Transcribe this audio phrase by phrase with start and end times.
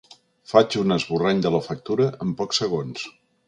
[0.53, 3.09] Faig un esborrany de la factura en pocs segons.